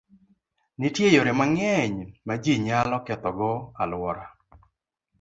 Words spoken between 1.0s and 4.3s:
yore mang'eny ma ji nyalo ketho go alwora.